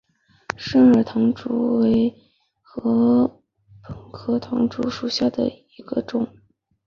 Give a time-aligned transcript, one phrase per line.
[0.57, 2.11] 肾耳唐竹为
[2.73, 3.27] 禾
[3.87, 6.27] 本科唐竹属下的一个种。